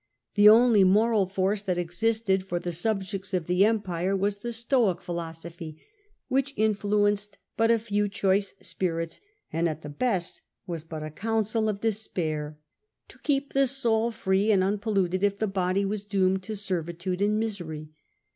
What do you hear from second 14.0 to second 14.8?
free and